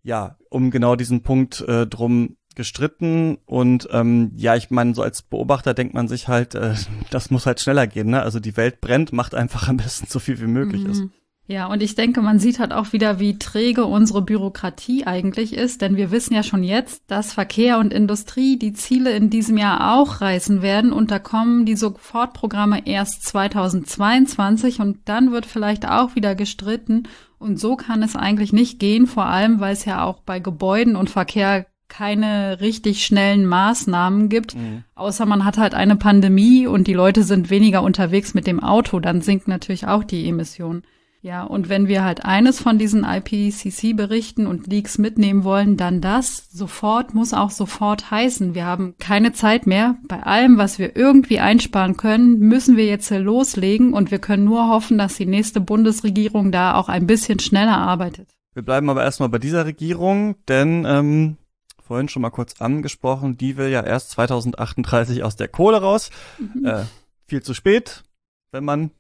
ja 0.03 0.37
um 0.49 0.71
genau 0.71 0.97
diesen 0.97 1.23
Punkt 1.23 1.61
äh, 1.63 1.87
drum 1.87 2.37
gestritten 2.57 3.39
und 3.47 3.89
ähm, 3.93 4.33
ja, 4.35 4.57
ich 4.57 4.71
meine, 4.71 4.95
so 4.95 5.03
als 5.03 5.23
Beobachter 5.23 5.73
denkt 5.73 5.95
man 5.95 6.09
sich 6.09 6.29
halt, 6.29 6.55
äh, 6.55 6.75
das 7.11 7.31
muss 7.31 7.47
halt 7.47 7.61
schneller 7.61 7.87
gehen, 7.87 8.11
ne? 8.11 8.23
Also 8.23 8.41
die 8.41 8.57
Welt 8.57 8.81
brennt, 8.81 9.13
macht 9.13 9.35
einfach 9.35 9.69
am 9.69 9.77
besten 9.77 10.07
so 10.09 10.19
viel 10.19 10.41
wie 10.41 10.47
möglich 10.47 10.85
mhm. 10.85 10.91
ist. 10.91 11.03
Ja, 11.47 11.67
und 11.67 11.83
ich 11.83 11.97
denke, 11.97 12.23
man 12.23 12.39
sieht 12.39 12.61
halt 12.61 12.73
auch 12.73 12.93
wieder, 12.93 13.19
wie 13.19 13.37
träge 13.37 13.85
unsere 13.85 14.23
Bürokratie 14.23 15.05
eigentlich 15.05 15.53
ist, 15.53 15.83
denn 15.83 15.97
wir 15.97 16.13
wissen 16.13 16.33
ja 16.33 16.45
schon 16.45 16.63
jetzt, 16.63 17.03
dass 17.09 17.33
Verkehr 17.33 17.79
und 17.79 17.93
Industrie 17.93 18.57
die 18.57 18.73
Ziele 18.73 19.11
in 19.11 19.31
diesem 19.31 19.59
Jahr 19.59 19.97
auch 19.97 20.21
reißen 20.21 20.63
werden 20.63 20.93
und 20.93 21.11
da 21.11 21.19
kommen 21.19 21.67
die 21.67 21.75
Sofortprogramme 21.75 22.87
erst 22.87 23.25
2022 23.25 24.81
und 24.81 24.99
dann 25.07 25.33
wird 25.33 25.45
vielleicht 25.45 25.89
auch 25.89 26.15
wieder 26.15 26.37
gestritten 26.37 27.09
und 27.39 27.59
so 27.59 27.75
kann 27.75 28.05
es 28.05 28.15
eigentlich 28.15 28.53
nicht 28.53 28.79
gehen, 28.79 29.09
vor 29.09 29.27
allem 29.27 29.59
weil 29.59 29.73
es 29.73 29.85
ja 29.85 30.05
auch 30.05 30.21
bei 30.21 30.39
Gebäuden 30.39 30.95
und 30.95 31.11
Verkehr 31.11 31.67
keine 31.89 32.61
richtig 32.61 33.05
schnellen 33.05 33.45
Maßnahmen 33.45 34.29
gibt, 34.29 34.55
mhm. 34.55 34.85
außer 34.95 35.27
man 35.27 35.45
hat 35.45 35.59
halt 35.59 35.75
eine 35.75 35.97
Pandemie 35.97 36.69
und 36.69 36.87
die 36.87 36.95
Leute 36.95 37.25
sind 37.25 37.51
weniger 37.51 37.83
unterwegs 37.83 38.35
mit 38.35 38.47
dem 38.47 38.63
Auto, 38.63 39.01
dann 39.01 39.21
sinkt 39.21 39.49
natürlich 39.49 39.89
auch 39.89 40.05
die 40.05 40.29
Emission. 40.29 40.83
Ja, 41.23 41.43
und 41.43 41.69
wenn 41.69 41.87
wir 41.87 42.03
halt 42.03 42.25
eines 42.25 42.61
von 42.61 42.79
diesen 42.79 43.05
IPCC-Berichten 43.05 44.47
und 44.47 44.67
Leaks 44.67 44.97
mitnehmen 44.97 45.45
wollen, 45.45 45.77
dann 45.77 46.01
das. 46.01 46.49
Sofort 46.51 47.13
muss 47.13 47.35
auch 47.35 47.51
sofort 47.51 48.11
heißen. 48.11 48.55
Wir 48.55 48.65
haben 48.65 48.95
keine 48.99 49.35
Zeit 49.35 49.67
mehr. 49.67 49.97
Bei 50.09 50.23
allem, 50.23 50.57
was 50.57 50.79
wir 50.79 50.97
irgendwie 50.97 51.39
einsparen 51.39 51.99
können, 51.99 52.39
müssen 52.39 52.79
wir 52.79 52.87
jetzt 52.87 53.11
loslegen 53.11 53.93
und 53.93 54.11
wir 54.11 54.19
können 54.19 54.45
nur 54.45 54.69
hoffen, 54.69 54.97
dass 54.97 55.17
die 55.17 55.27
nächste 55.27 55.61
Bundesregierung 55.61 56.53
da 56.53 56.75
auch 56.75 56.89
ein 56.89 57.07
bisschen 57.07 57.39
schneller 57.39 57.77
arbeitet. 57.77 58.31
Wir 58.55 58.63
bleiben 58.63 58.89
aber 58.89 59.05
erstmal 59.05 59.29
bei 59.29 59.39
dieser 59.39 59.67
Regierung, 59.67 60.37
denn 60.49 60.87
ähm, 60.87 61.37
vorhin 61.83 62.09
schon 62.09 62.23
mal 62.23 62.31
kurz 62.31 62.63
angesprochen, 62.63 63.37
die 63.37 63.59
will 63.59 63.69
ja 63.69 63.83
erst 63.83 64.13
2038 64.13 65.23
aus 65.23 65.37
der 65.37 65.49
Kohle 65.49 65.83
raus. 65.83 66.11
Mhm. 66.39 66.65
Äh, 66.65 66.85
viel 67.27 67.43
zu 67.43 67.53
spät, 67.53 68.05
wenn 68.53 68.65
man 68.65 68.91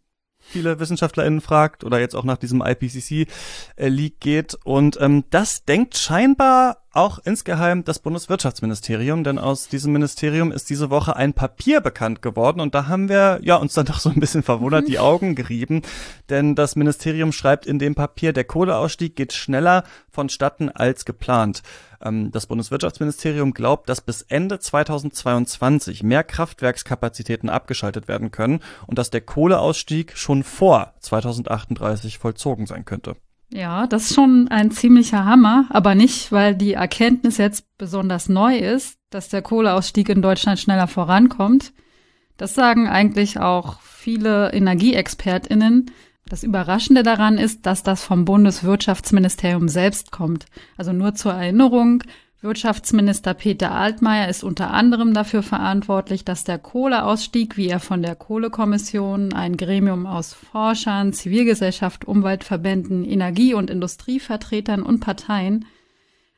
viele 0.41 0.81
WissenschaftlerInnen 0.81 1.41
fragt 1.41 1.85
oder 1.85 2.01
jetzt 2.01 2.17
auch 2.17 2.25
nach 2.25 2.39
diesem 2.39 2.63
IPCC-Leak 2.63 4.21
geht. 4.21 4.59
Und 4.65 5.01
ähm, 5.01 5.25
das 5.31 5.65
denkt 5.65 5.97
scheinbar 5.97 6.79
auch 6.93 7.19
insgeheim 7.25 7.85
das 7.85 8.01
Bundeswirtschaftsministerium, 8.01 9.23
denn 9.23 9.39
aus 9.39 9.69
diesem 9.69 9.93
Ministerium 9.93 10.51
ist 10.51 10.71
diese 10.71 10.91
Woche 10.91 11.15
ein 11.15 11.35
Papier 11.35 11.81
bekannt 11.81 12.21
geworden 12.21 12.61
und 12.61 12.75
da 12.75 12.89
haben 12.89 13.09
wir 13.09 13.39
ja 13.43 13.57
uns 13.57 13.75
dann 13.75 13.87
doch 13.87 14.01
so 14.01 14.11
ein 14.11 14.19
bisschen 14.21 14.43
verwundert 14.43 14.89
die 14.89 14.99
Augen 14.99 15.35
gerieben, 15.35 15.83
denn 16.29 16.55
das 16.55 16.77
Ministerium 16.77 17.33
schreibt 17.33 17.67
in 17.67 17.79
dem 17.79 17.95
Papier, 17.95 18.33
der 18.33 18.45
Kohleausstieg 18.45 19.15
geht 19.15 19.33
schneller 19.33 19.85
vonstatten 20.11 20.69
als 20.69 21.05
geplant. 21.05 21.63
Ähm, 22.03 22.33
das 22.33 22.47
Bundeswirtschaftsministerium 22.47 23.55
glaubt, 23.55 23.89
dass 23.89 24.01
bis 24.01 24.23
Ende 24.23 24.59
2022 24.59 26.03
mehr 26.03 26.25
Kraftwerkskapazitäten 26.25 27.51
abgeschaltet 27.51 28.09
werden 28.09 28.31
können 28.31 28.61
und 28.87 28.99
dass 28.99 29.11
der 29.11 29.21
Kohleausstieg 29.21 30.17
schon 30.17 30.43
vor 30.43 30.95
2038 31.01 32.19
vollzogen 32.19 32.67
sein 32.67 32.85
könnte. 32.85 33.17
Ja, 33.52 33.87
das 33.87 34.04
ist 34.04 34.14
schon 34.14 34.49
ein 34.49 34.71
ziemlicher 34.71 35.25
Hammer, 35.25 35.66
aber 35.71 35.95
nicht, 35.97 36.30
weil 36.30 36.54
die 36.54 36.75
Erkenntnis 36.75 37.37
jetzt 37.37 37.66
besonders 37.78 38.28
neu 38.28 38.57
ist, 38.57 38.99
dass 39.11 39.28
der 39.28 39.42
Kohleausstieg 39.42 40.09
in 40.09 40.23
Deutschland 40.23 40.61
schneller 40.61 40.87
vorankommt. 40.87 41.73
Das 42.37 42.54
sagen 42.54 42.88
eigentlich 42.88 43.40
auch 43.40 43.80
viele 43.80 44.52
Energieexpertinnen, 44.52 45.90
das 46.30 46.45
Überraschende 46.45 47.02
daran 47.02 47.38
ist, 47.38 47.66
dass 47.66 47.83
das 47.83 48.04
vom 48.04 48.25
Bundeswirtschaftsministerium 48.25 49.69
selbst 49.69 50.12
kommt. 50.12 50.47
Also 50.76 50.92
nur 50.92 51.14
zur 51.16 51.33
Erinnerung, 51.33 52.04
Wirtschaftsminister 52.43 53.35
Peter 53.35 53.73
Altmaier 53.73 54.29
ist 54.29 54.43
unter 54.43 54.71
anderem 54.71 55.13
dafür 55.13 55.43
verantwortlich, 55.43 56.25
dass 56.25 56.43
der 56.43 56.59
Kohleausstieg, 56.59 57.59
wie 57.59 57.69
er 57.69 57.81
von 57.81 58.01
der 58.01 58.15
Kohlekommission, 58.15 59.35
ein 59.35 59.59
Gremium 59.59 60.07
aus 60.07 60.33
Forschern, 60.33 61.13
Zivilgesellschaft, 61.13 62.07
Umweltverbänden, 62.07 63.05
Energie- 63.05 63.53
und 63.53 63.69
Industrievertretern 63.69 64.83
und 64.83 65.01
Parteien, 65.01 65.67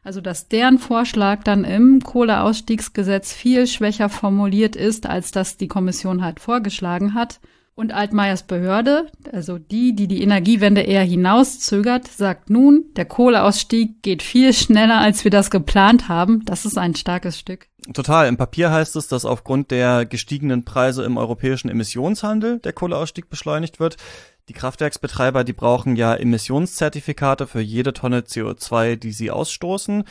also 0.02 0.20
dass 0.20 0.48
deren 0.48 0.78
Vorschlag 0.78 1.44
dann 1.44 1.62
im 1.62 2.00
Kohleausstiegsgesetz 2.02 3.32
viel 3.32 3.68
schwächer 3.68 4.08
formuliert 4.08 4.74
ist, 4.74 5.06
als 5.06 5.30
das 5.30 5.56
die 5.56 5.68
Kommission 5.68 6.24
halt 6.24 6.40
vorgeschlagen 6.40 7.14
hat– 7.14 7.38
und 7.74 7.92
Altmaiers 7.92 8.42
Behörde, 8.42 9.06
also 9.32 9.58
die, 9.58 9.94
die 9.94 10.06
die 10.06 10.22
Energiewende 10.22 10.82
eher 10.82 11.04
hinauszögert, 11.04 12.06
sagt 12.06 12.50
nun, 12.50 12.84
der 12.96 13.06
Kohleausstieg 13.06 14.02
geht 14.02 14.22
viel 14.22 14.52
schneller, 14.52 15.00
als 15.00 15.24
wir 15.24 15.30
das 15.30 15.50
geplant 15.50 16.08
haben. 16.08 16.44
Das 16.44 16.66
ist 16.66 16.76
ein 16.76 16.94
starkes 16.94 17.38
Stück. 17.38 17.68
Total. 17.94 18.28
Im 18.28 18.36
Papier 18.36 18.70
heißt 18.70 18.94
es, 18.96 19.08
dass 19.08 19.24
aufgrund 19.24 19.70
der 19.70 20.04
gestiegenen 20.04 20.64
Preise 20.64 21.02
im 21.04 21.16
europäischen 21.16 21.68
Emissionshandel 21.68 22.58
der 22.60 22.72
Kohleausstieg 22.72 23.28
beschleunigt 23.28 23.80
wird. 23.80 23.96
Die 24.48 24.52
Kraftwerksbetreiber, 24.52 25.42
die 25.42 25.52
brauchen 25.52 25.96
ja 25.96 26.14
Emissionszertifikate 26.14 27.46
für 27.46 27.60
jede 27.60 27.92
Tonne 27.92 28.20
CO2, 28.20 28.96
die 28.96 29.12
sie 29.12 29.30
ausstoßen. 29.30 30.04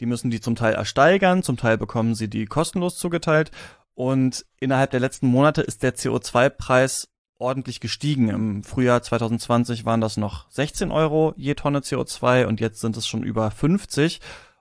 Die 0.00 0.06
müssen 0.06 0.30
die 0.30 0.40
zum 0.40 0.54
Teil 0.54 0.74
ersteigern, 0.74 1.42
zum 1.42 1.56
Teil 1.56 1.76
bekommen 1.76 2.14
sie 2.14 2.28
die 2.28 2.46
kostenlos 2.46 2.96
zugeteilt. 2.96 3.50
Und 3.98 4.46
innerhalb 4.60 4.92
der 4.92 5.00
letzten 5.00 5.26
Monate 5.26 5.60
ist 5.60 5.82
der 5.82 5.96
CO2-Preis 5.96 7.08
ordentlich 7.36 7.80
gestiegen. 7.80 8.28
Im 8.28 8.62
Frühjahr 8.62 9.02
2020 9.02 9.86
waren 9.86 10.00
das 10.00 10.16
noch 10.16 10.48
16 10.52 10.92
Euro 10.92 11.34
je 11.36 11.54
Tonne 11.54 11.80
CO2 11.80 12.46
und 12.46 12.60
jetzt 12.60 12.80
sind 12.80 12.96
es 12.96 13.08
schon 13.08 13.24
über 13.24 13.50
50. 13.50 14.20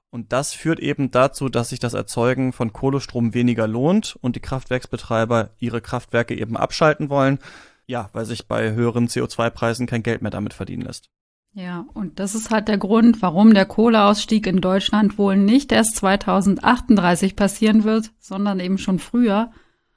Und 0.10 0.34
das 0.34 0.54
führt 0.54 0.80
eben 0.80 1.12
dazu, 1.12 1.50
dass 1.50 1.70
sich 1.70 1.78
das 1.78 1.94
Erzeugen 1.94 2.52
von 2.52 2.74
Kohlestrom 2.74 3.36
weniger 3.36 3.68
lohnt 3.68 4.18
und 4.22 4.36
die 4.36 4.40
Kraftwerksbetreiber 4.40 5.52
ihre 5.60 5.82
Kraftwerke 5.82 6.36
eben 6.36 6.58
abschalten 6.58 7.12
wollen. 7.12 7.38
Ja, 7.86 8.10
weil 8.14 8.26
sich 8.26 8.48
bei 8.48 8.72
höheren 8.72 9.08
CO2-Preisen 9.08 9.86
kein 9.86 10.02
Geld 10.02 10.24
mehr 10.24 10.32
damit 10.32 10.56
verdienen 10.56 10.82
lässt. 10.82 11.12
Ja, 11.58 11.88
und 11.96 12.20
das 12.20 12.36
ist 12.36 12.52
halt 12.52 12.68
der 12.68 12.78
Grund, 12.78 13.24
warum 13.24 13.52
der 13.52 13.66
Kohleausstieg 13.66 14.46
in 14.46 14.62
Deutschland 14.62 15.18
wohl 15.18 15.36
nicht 15.36 15.72
erst 15.72 15.96
2038 15.96 17.36
passieren 17.36 17.84
wird, 17.84 18.12
sondern 18.20 18.60
eben 18.60 18.78
schon 18.78 19.00
früher. 19.00 19.50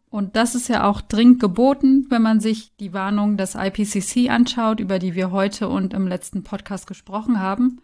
Und 0.08 0.36
das 0.36 0.54
ist 0.54 0.70
ja 0.70 0.88
auch 0.88 1.02
dringend 1.02 1.38
geboten, 1.38 2.06
wenn 2.08 2.22
man 2.22 2.40
sich 2.40 2.74
die 2.78 2.94
Warnung 2.94 3.36
des 3.36 3.56
IPCC 3.56 4.30
anschaut, 4.30 4.80
über 4.80 4.98
die 4.98 5.14
wir 5.14 5.32
heute 5.32 5.68
und 5.68 5.92
im 5.92 6.08
letzten 6.08 6.44
Podcast 6.44 6.86
gesprochen 6.86 7.40
haben. 7.40 7.82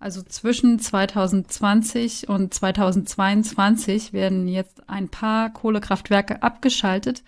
Also 0.00 0.20
zwischen 0.22 0.80
2020 0.80 2.28
und 2.28 2.52
2022 2.52 4.12
werden 4.12 4.48
jetzt 4.48 4.88
ein 4.88 5.08
paar 5.08 5.52
Kohlekraftwerke 5.52 6.42
abgeschaltet 6.42 7.22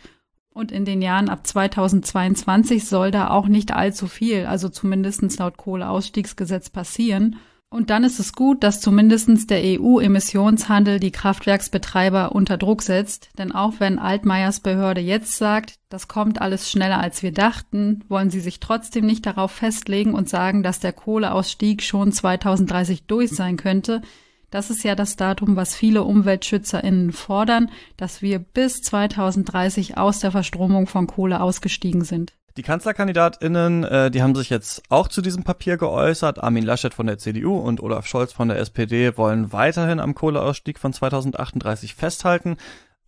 und 0.57 0.73
in 0.73 0.87
den 0.87 1.03
Jahren 1.03 1.29
ab 1.29 1.47
2022 1.47 2.87
soll 2.87 3.11
da 3.11 3.29
auch 3.29 3.47
nicht 3.47 3.75
allzu 3.75 4.07
viel, 4.07 4.47
also 4.47 4.71
zumindestens 4.71 5.39
laut 5.39 5.59
Kohleausstiegsgesetz 5.59 6.71
passieren. 6.71 7.37
Und 7.69 7.91
dann 7.91 8.05
ist 8.05 8.19
es 8.21 8.33
gut, 8.33 8.63
dass 8.63 8.81
zumindestens 8.81 9.47
der 9.47 9.61
EU-Emissionshandel 9.63 10.99
die 10.99 11.11
Kraftwerksbetreiber 11.11 12.33
unter 12.35 12.57
Druck 12.57 12.81
setzt. 12.81 13.29
Denn 13.37 13.53
auch 13.53 13.75
wenn 13.81 13.99
Altmaiers 13.99 14.61
Behörde 14.61 15.03
jetzt 15.03 15.37
sagt, 15.37 15.75
das 15.91 16.09
kommt 16.09 16.41
alles 16.41 16.71
schneller 16.71 17.01
als 17.01 17.23
wir 17.23 17.33
dachten, 17.33 18.03
wollen 18.09 18.31
sie 18.31 18.41
sich 18.41 18.59
trotzdem 18.59 19.05
nicht 19.05 19.27
darauf 19.27 19.51
festlegen 19.51 20.15
und 20.15 20.31
sagen, 20.31 20.63
dass 20.63 20.81
der 20.81 20.95
Kohleausstieg 20.95 21.83
schon 21.83 22.13
2030 22.13 23.05
durch 23.07 23.31
sein 23.31 23.59
könnte, 23.59 24.01
das 24.51 24.71
ist 24.71 24.85
ja 24.85 24.95
das 24.95 25.17
Datum, 25.17 25.57
was 25.57 25.75
viele 25.75 26.05
UmweltschützerInnen 26.05 27.13
fordern, 27.13 27.71
dass 27.97 28.23
wir 28.23 28.39
bis 28.39 28.81
2030 28.83 29.97
aus 29.97 30.21
der 30.21 30.31
Verstromung 30.31 30.87
von 30.87 31.07
Kohle 31.07 31.41
ausgestiegen 31.41 32.05
sind. 32.05 32.35
Die 32.57 32.63
Kanzlerkandidatinnen, 32.63 33.85
äh, 33.85 34.11
die 34.11 34.23
haben 34.23 34.35
sich 34.35 34.49
jetzt 34.49 34.83
auch 34.89 35.09
zu 35.09 35.21
diesem 35.21 35.45
Papier 35.45 35.77
geäußert. 35.77 36.43
Armin 36.43 36.65
Laschet 36.65 36.95
von 36.95 37.07
der 37.07 37.19
CDU 37.19 37.59
und 37.59 37.83
Olaf 37.83 38.07
Scholz 38.07 38.33
von 38.33 38.49
der 38.49 38.59
SPD 38.59 39.19
wollen 39.19 39.53
weiterhin 39.53 40.01
am 40.01 40.15
Kohleausstieg 40.15 40.79
von 40.79 40.95
2038 40.95 41.95
festhalten. 41.95 42.57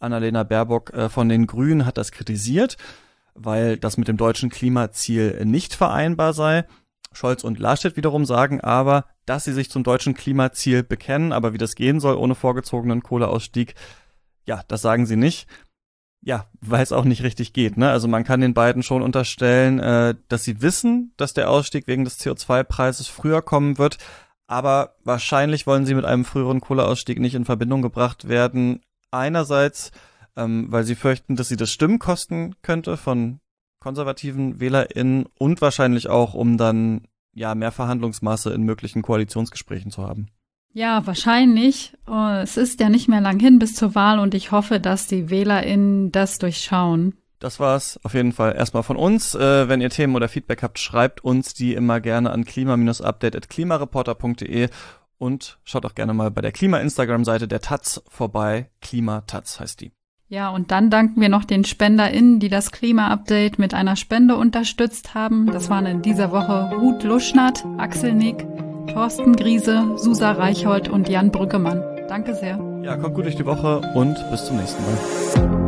Annalena 0.00 0.42
Baerbock 0.42 0.92
äh, 0.92 1.08
von 1.08 1.30
den 1.30 1.46
Grünen 1.46 1.86
hat 1.86 1.96
das 1.96 2.12
kritisiert, 2.12 2.76
weil 3.34 3.78
das 3.78 3.96
mit 3.96 4.08
dem 4.08 4.18
deutschen 4.18 4.50
Klimaziel 4.50 5.42
nicht 5.46 5.74
vereinbar 5.74 6.34
sei. 6.34 6.64
Scholz 7.12 7.44
und 7.44 7.58
Laschet 7.58 7.96
wiederum 7.96 8.24
sagen 8.24 8.60
aber, 8.60 9.06
dass 9.26 9.44
sie 9.44 9.52
sich 9.52 9.70
zum 9.70 9.82
deutschen 9.82 10.14
Klimaziel 10.14 10.82
bekennen, 10.82 11.32
aber 11.32 11.52
wie 11.52 11.58
das 11.58 11.74
gehen 11.74 12.00
soll 12.00 12.16
ohne 12.16 12.34
vorgezogenen 12.34 13.02
Kohleausstieg, 13.02 13.74
ja, 14.46 14.62
das 14.68 14.82
sagen 14.82 15.06
sie 15.06 15.16
nicht 15.16 15.48
ja, 16.20 16.46
weil 16.60 16.82
es 16.82 16.92
auch 16.92 17.04
nicht 17.04 17.22
richtig 17.22 17.52
geht. 17.52 17.76
Ne? 17.76 17.90
Also 17.90 18.08
man 18.08 18.24
kann 18.24 18.40
den 18.40 18.54
beiden 18.54 18.82
schon 18.82 19.02
unterstellen, 19.02 19.78
äh, 19.78 20.14
dass 20.28 20.44
sie 20.44 20.60
wissen, 20.60 21.12
dass 21.16 21.32
der 21.32 21.50
Ausstieg 21.50 21.86
wegen 21.86 22.04
des 22.04 22.18
CO2-Preises 22.20 23.08
früher 23.08 23.42
kommen 23.42 23.78
wird, 23.78 23.98
aber 24.46 24.96
wahrscheinlich 25.04 25.66
wollen 25.66 25.86
sie 25.86 25.94
mit 25.94 26.04
einem 26.04 26.24
früheren 26.24 26.60
Kohleausstieg 26.60 27.20
nicht 27.20 27.34
in 27.34 27.44
Verbindung 27.44 27.82
gebracht 27.82 28.28
werden. 28.28 28.80
Einerseits, 29.10 29.92
ähm, 30.36 30.66
weil 30.70 30.84
sie 30.84 30.96
fürchten, 30.96 31.36
dass 31.36 31.48
sie 31.48 31.56
das 31.56 31.70
Stimmen 31.70 31.98
kosten 31.98 32.54
könnte 32.62 32.96
von 32.96 33.40
konservativen 33.80 34.60
WählerInnen 34.60 35.26
und 35.38 35.60
wahrscheinlich 35.60 36.08
auch, 36.08 36.34
um 36.34 36.56
dann 36.56 37.02
ja 37.34 37.54
mehr 37.54 37.72
Verhandlungsmasse 37.72 38.52
in 38.52 38.62
möglichen 38.62 39.02
Koalitionsgesprächen 39.02 39.90
zu 39.90 40.02
haben. 40.02 40.28
Ja, 40.72 41.06
wahrscheinlich. 41.06 41.96
Oh, 42.06 42.28
es 42.42 42.56
ist 42.56 42.80
ja 42.80 42.88
nicht 42.88 43.08
mehr 43.08 43.20
lang 43.20 43.40
hin 43.40 43.58
bis 43.58 43.74
zur 43.74 43.94
Wahl 43.94 44.18
und 44.18 44.34
ich 44.34 44.52
hoffe, 44.52 44.80
dass 44.80 45.06
die 45.06 45.30
WählerInnen 45.30 46.12
das 46.12 46.38
durchschauen. 46.38 47.14
Das 47.38 47.60
war's 47.60 48.00
auf 48.02 48.14
jeden 48.14 48.32
Fall 48.32 48.56
erstmal 48.56 48.82
von 48.82 48.96
uns. 48.96 49.34
Äh, 49.34 49.68
wenn 49.68 49.80
ihr 49.80 49.90
Themen 49.90 50.16
oder 50.16 50.28
Feedback 50.28 50.62
habt, 50.62 50.78
schreibt 50.78 51.24
uns 51.24 51.54
die 51.54 51.74
immer 51.74 52.00
gerne 52.00 52.30
an 52.30 52.44
klima-update.klimareporter.de 52.44 54.68
und 55.18 55.58
schaut 55.64 55.86
auch 55.86 55.94
gerne 55.94 56.14
mal 56.14 56.30
bei 56.30 56.42
der 56.42 56.52
Klima-Instagram-Seite 56.52 57.48
der 57.48 57.60
Taz 57.60 58.02
vorbei. 58.08 58.70
Klimataz 58.80 59.60
heißt 59.60 59.80
die. 59.80 59.92
Ja, 60.30 60.50
und 60.50 60.70
dann 60.70 60.90
danken 60.90 61.22
wir 61.22 61.30
noch 61.30 61.44
den 61.44 61.64
SpenderInnen, 61.64 62.38
die 62.38 62.50
das 62.50 62.70
Klima-Update 62.70 63.58
mit 63.58 63.72
einer 63.72 63.96
Spende 63.96 64.36
unterstützt 64.36 65.14
haben. 65.14 65.46
Das 65.46 65.70
waren 65.70 65.86
in 65.86 66.02
dieser 66.02 66.32
Woche 66.32 66.70
Ruth 66.76 67.02
Luschnert, 67.02 67.64
Axel 67.78 68.12
Nick, 68.12 68.46
Thorsten 68.92 69.36
Griese, 69.36 69.96
Susa 69.96 70.32
Reichhold 70.32 70.90
und 70.90 71.08
Jan 71.08 71.30
Brüggemann. 71.30 71.82
Danke 72.08 72.34
sehr. 72.34 72.58
Ja, 72.82 72.96
kommt 72.96 73.14
gut 73.14 73.24
durch 73.24 73.36
die 73.36 73.46
Woche 73.46 73.80
und 73.94 74.16
bis 74.30 74.44
zum 74.44 74.58
nächsten 74.58 74.82
Mal. 74.82 75.67